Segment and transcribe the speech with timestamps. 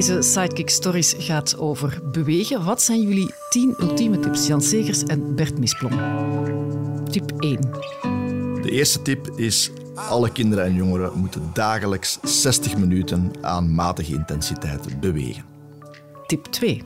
[0.00, 2.64] Deze Sidekick Stories gaat over bewegen.
[2.64, 5.90] Wat zijn jullie 10 ultieme tips, Jan Segers en Bert Misplom?
[7.10, 7.60] Tip 1.
[8.62, 15.00] De eerste tip is alle kinderen en jongeren moeten dagelijks 60 minuten aan matige intensiteit
[15.00, 15.44] bewegen.
[16.26, 16.82] Tip 2.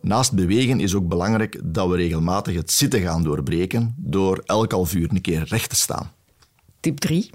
[0.00, 4.94] Naast bewegen is ook belangrijk dat we regelmatig het zitten gaan doorbreken door elk half
[4.94, 6.12] uur een keer recht te staan.
[6.80, 7.30] Tip 3.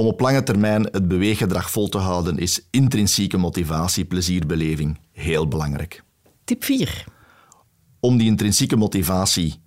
[0.00, 6.02] Om op lange termijn het beweeggedrag vol te houden is intrinsieke motivatie, plezierbeleving heel belangrijk.
[6.44, 7.04] Tip 4.
[7.98, 9.60] Om die intrinsieke motivatie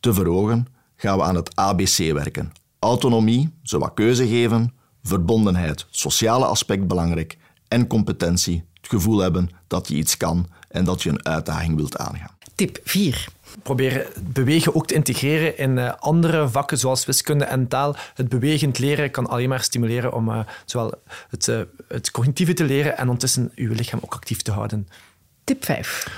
[0.00, 0.66] te verhogen,
[0.96, 2.52] gaan we aan het ABC werken.
[2.78, 7.38] Autonomie, zowat keuze geven, verbondenheid, sociale aspect belangrijk
[7.68, 11.96] en competentie, het gevoel hebben dat je iets kan en dat je een uitdaging wilt
[11.96, 12.37] aangaan.
[12.58, 13.26] Tip 4.
[13.62, 17.96] Proberen bewegen ook te integreren in uh, andere vakken zoals wiskunde en taal.
[18.14, 20.92] Het bewegend leren kan alleen maar stimuleren om uh, zowel
[21.28, 24.88] het, uh, het cognitieve te leren en ondertussen uw lichaam ook actief te houden.
[25.44, 26.08] Tip 5.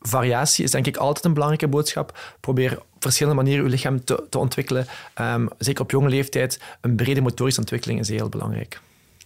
[0.00, 2.18] Variatie is denk ik altijd een belangrijke boodschap.
[2.40, 4.86] Probeer op verschillende manieren uw lichaam te, te ontwikkelen.
[5.20, 6.60] Um, zeker op jonge leeftijd.
[6.80, 8.80] Een brede motorische ontwikkeling is heel belangrijk.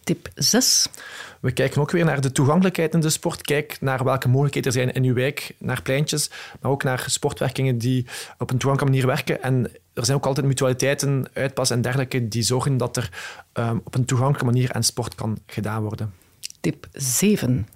[0.04, 0.88] Tip 6.
[1.40, 3.42] We kijken ook weer naar de toegankelijkheid in de sport.
[3.42, 7.78] Kijk naar welke mogelijkheden er zijn in uw wijk, naar pleintjes, maar ook naar sportwerkingen
[7.78, 8.06] die
[8.38, 9.42] op een toegankelijke manier werken.
[9.42, 13.10] En er zijn ook altijd mutualiteiten, uitpas en dergelijke die zorgen dat er
[13.52, 16.14] um, op een toegankelijke manier aan sport kan gedaan worden.
[16.60, 17.68] Tip 7.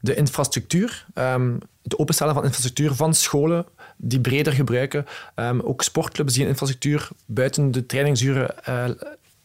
[0.00, 1.06] De infrastructuur.
[1.14, 5.06] Um, het openstellen van infrastructuur van scholen die breder gebruiken.
[5.34, 8.84] Um, ook sportclubs die een infrastructuur buiten de trainingsuren uh,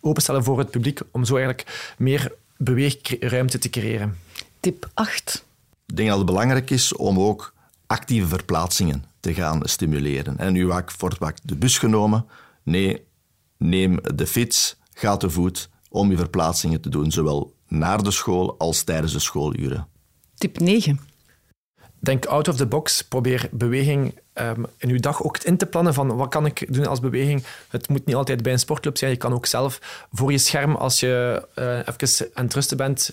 [0.03, 4.17] openstellen voor het publiek om zo eigenlijk meer beweegruimte te creëren.
[4.59, 5.45] Tip 8.
[5.85, 7.53] Ik denk dat het belangrijk is om ook
[7.87, 10.37] actieve verplaatsingen te gaan stimuleren.
[10.37, 12.25] En nu wordt vaak de bus genomen.
[12.63, 13.05] Nee,
[13.57, 18.57] neem de fiets, ga te voet om je verplaatsingen te doen, zowel naar de school
[18.57, 19.87] als tijdens de schooluren.
[20.35, 20.99] Tip 9.
[21.99, 23.01] Denk out of the box.
[23.01, 26.87] Probeer beweging um, in uw dag ook in te plannen van wat kan ik doen
[26.87, 27.43] als beweging.
[27.69, 29.11] Het moet niet altijd bij een sportclub zijn.
[29.11, 33.11] Je kan ook zelf voor je scherm, als je uh, even aan het rusten bent,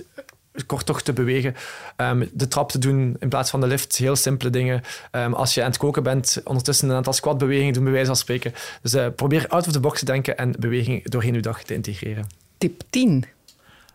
[0.66, 1.54] kort toch te bewegen.
[1.96, 3.96] Um, de trap te doen in plaats van de lift.
[3.96, 4.82] Heel simpele dingen.
[5.12, 8.16] Um, als je aan het koken bent, ondertussen een aantal squatbewegingen doen, bij wijze van
[8.16, 8.52] spreken.
[8.82, 11.74] Dus uh, probeer out of the box te denken en beweging doorheen uw dag te
[11.74, 12.26] integreren.
[12.58, 13.24] Tip 10.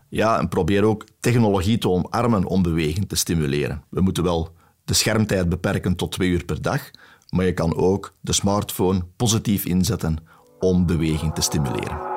[0.08, 3.82] Ja, en probeer ook technologie te omarmen om beweging te stimuleren.
[3.88, 4.54] We moeten wel
[4.84, 6.90] de schermtijd beperken tot twee uur per dag,
[7.30, 10.16] maar je kan ook de smartphone positief inzetten
[10.58, 12.15] om beweging te stimuleren.